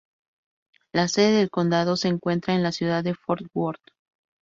[0.93, 3.91] La sede del condado se encuentra en la ciudad de Fort Worth.